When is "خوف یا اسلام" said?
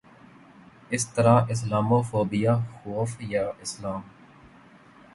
2.83-4.01